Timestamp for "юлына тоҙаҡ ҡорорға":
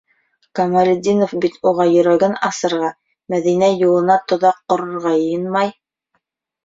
3.85-5.17